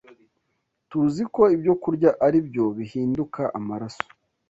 [0.89, 4.03] Tuzi ko ibyokurya ari byo bihinduka amaraso